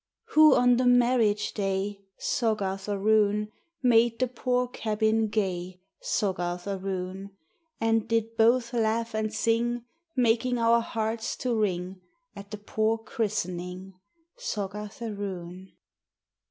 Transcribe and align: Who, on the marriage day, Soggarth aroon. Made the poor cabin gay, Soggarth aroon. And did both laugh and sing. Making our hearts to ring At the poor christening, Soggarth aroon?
Who, 0.29 0.55
on 0.55 0.77
the 0.77 0.87
marriage 0.87 1.53
day, 1.53 2.01
Soggarth 2.17 2.89
aroon. 2.89 3.51
Made 3.83 4.17
the 4.17 4.27
poor 4.27 4.67
cabin 4.67 5.27
gay, 5.27 5.79
Soggarth 5.99 6.65
aroon. 6.65 7.37
And 7.79 8.07
did 8.07 8.35
both 8.35 8.73
laugh 8.73 9.13
and 9.13 9.31
sing. 9.31 9.85
Making 10.15 10.57
our 10.57 10.81
hearts 10.81 11.35
to 11.45 11.53
ring 11.55 12.01
At 12.35 12.49
the 12.49 12.57
poor 12.57 12.97
christening, 12.97 13.93
Soggarth 14.37 15.03
aroon? 15.03 15.73